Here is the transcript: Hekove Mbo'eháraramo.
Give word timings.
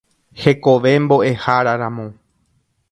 Hekove 0.43 0.91
Mbo'eháraramo. 1.03 2.07